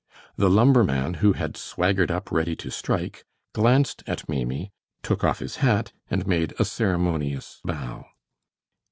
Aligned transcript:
The 0.35 0.49
lumberman, 0.49 1.17
who 1.21 1.33
had 1.33 1.55
swaggered 1.55 2.09
up 2.09 2.31
ready 2.31 2.55
to 2.55 2.71
strike, 2.71 3.23
glanced 3.53 4.01
at 4.07 4.27
Maimie, 4.27 4.71
took 5.03 5.23
off 5.23 5.37
his 5.37 5.57
hat, 5.57 5.93
and 6.09 6.25
made 6.25 6.55
a 6.57 6.65
ceremonious 6.65 7.61
bow. 7.63 8.05